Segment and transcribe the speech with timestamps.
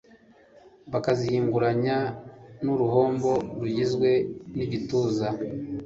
[0.91, 1.97] bakazihinguranya
[2.61, 4.09] nk'uruhombo rugizwe
[4.55, 5.27] n'igituza,